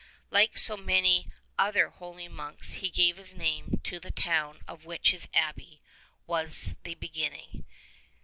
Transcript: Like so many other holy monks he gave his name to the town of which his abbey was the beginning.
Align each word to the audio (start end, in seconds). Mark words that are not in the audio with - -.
Like 0.31 0.57
so 0.57 0.75
many 0.77 1.31
other 1.59 1.89
holy 1.89 2.27
monks 2.27 2.71
he 2.71 2.89
gave 2.89 3.17
his 3.17 3.35
name 3.35 3.79
to 3.83 3.99
the 3.99 4.09
town 4.09 4.61
of 4.67 4.83
which 4.83 5.11
his 5.11 5.27
abbey 5.31 5.79
was 6.25 6.75
the 6.81 6.95
beginning. 6.95 7.65